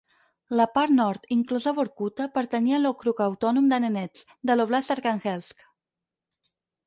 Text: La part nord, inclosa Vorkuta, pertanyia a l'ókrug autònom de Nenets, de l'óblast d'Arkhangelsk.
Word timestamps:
La 0.59 0.65
part 0.77 0.93
nord, 0.99 1.27
inclosa 1.35 1.73
Vorkuta, 1.79 2.25
pertanyia 2.37 2.79
a 2.79 2.79
l'ókrug 2.85 3.21
autònom 3.27 3.67
de 3.73 3.79
Nenets, 3.83 4.25
de 4.51 4.55
l'óblast 4.61 4.93
d'Arkhangelsk. 4.95 5.63